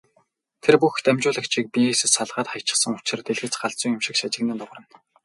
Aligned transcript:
Тэр 0.63 0.75
бүх 0.81 0.93
дамжуулагчийг 1.05 1.65
биенээсээ 1.73 2.09
салгаад 2.15 2.47
хаячихсан 2.49 2.91
учир 2.99 3.19
дэлгэц 3.23 3.53
галзуу 3.61 3.91
юм 3.95 4.01
шиг 4.05 4.15
шажигнан 4.19 4.57
дуугарна. 4.59 4.87